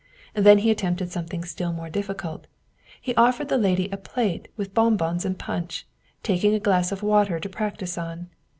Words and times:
Then 0.33 0.57
he 0.57 0.71
attempted 0.71 1.11
something 1.11 1.43
still 1.45 1.71
more 1.73 1.91
difficult. 1.91 2.47
He 2.99 3.13
offered 3.13 3.49
the 3.49 3.57
lady 3.59 3.87
a 3.91 3.97
plate 3.97 4.47
with 4.57 4.73
bon 4.73 4.97
bons 4.97 5.25
and 5.25 5.37
punch, 5.37 5.85
taking 6.23 6.55
a 6.55 6.59
glass 6.59 6.91
of 6.91 7.03
water 7.03 7.39
to 7.39 7.47
practice 7.49 7.99
on. 7.99 8.31